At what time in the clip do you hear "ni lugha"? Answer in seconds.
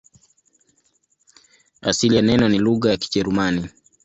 2.49-2.89